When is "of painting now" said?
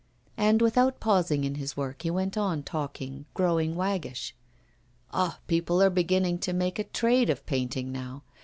7.29-8.23